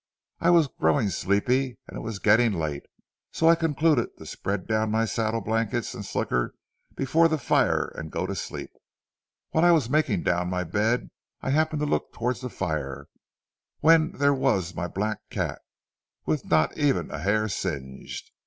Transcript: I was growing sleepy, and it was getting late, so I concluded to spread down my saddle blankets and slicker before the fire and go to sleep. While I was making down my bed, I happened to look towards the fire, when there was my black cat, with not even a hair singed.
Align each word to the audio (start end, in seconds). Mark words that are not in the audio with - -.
I 0.39 0.49
was 0.49 0.65
growing 0.67 1.09
sleepy, 1.11 1.77
and 1.87 1.95
it 1.95 1.99
was 2.01 2.17
getting 2.17 2.53
late, 2.53 2.87
so 3.31 3.47
I 3.47 3.53
concluded 3.53 4.17
to 4.17 4.25
spread 4.25 4.65
down 4.65 4.89
my 4.89 5.05
saddle 5.05 5.41
blankets 5.41 5.93
and 5.93 6.03
slicker 6.03 6.55
before 6.95 7.27
the 7.27 7.37
fire 7.37 7.93
and 7.95 8.11
go 8.11 8.25
to 8.25 8.33
sleep. 8.33 8.71
While 9.51 9.63
I 9.63 9.69
was 9.69 9.91
making 9.91 10.23
down 10.23 10.49
my 10.49 10.63
bed, 10.63 11.11
I 11.43 11.51
happened 11.51 11.81
to 11.81 11.85
look 11.85 12.11
towards 12.13 12.41
the 12.41 12.49
fire, 12.49 13.09
when 13.81 14.13
there 14.13 14.33
was 14.33 14.73
my 14.73 14.87
black 14.87 15.19
cat, 15.29 15.61
with 16.25 16.45
not 16.45 16.75
even 16.75 17.11
a 17.11 17.19
hair 17.19 17.47
singed. 17.47 18.31